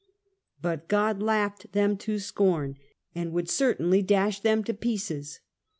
But 0.63 0.87
God 0.87 1.21
laughed 1.21 1.73
them 1.73 1.95
to 1.97 2.17
scorn, 2.17 2.75
and 3.13 3.31
would 3.33 3.51
certainly 3.51 4.01
dash 4.01 4.39
them 4.39 4.63
to 4.63 4.73
pieces. 4.73 5.41